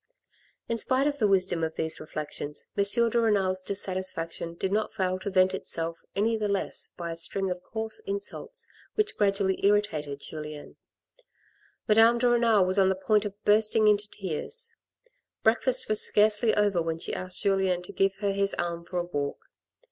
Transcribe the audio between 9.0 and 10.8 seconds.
gradually irritated Julien.